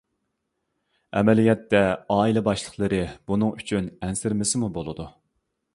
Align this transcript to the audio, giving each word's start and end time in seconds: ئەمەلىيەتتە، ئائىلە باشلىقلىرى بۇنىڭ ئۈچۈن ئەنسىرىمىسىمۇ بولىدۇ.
ئەمەلىيەتتە، 1.19 1.81
ئائىلە 2.15 2.45
باشلىقلىرى 2.49 3.03
بۇنىڭ 3.29 3.53
ئۈچۈن 3.61 3.95
ئەنسىرىمىسىمۇ 4.01 4.73
بولىدۇ. 4.81 5.11